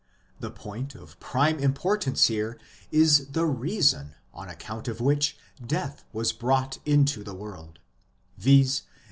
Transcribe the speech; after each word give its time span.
The 0.39 0.49
point 0.49 0.95
of 0.95 1.19
prime 1.19 1.59
importance 1.59 2.25
here 2.25 2.57
is 2.91 3.27
the 3.33 3.45
reason 3.45 4.15
on 4.33 4.49
account 4.49 4.87
of 4.87 4.99
which 4.99 5.37
death 5.63 6.05
was 6.11 6.33
brought 6.33 6.79
into 6.87 7.23
the 7.23 7.35
world, 7.35 7.77
viz. 8.35 8.81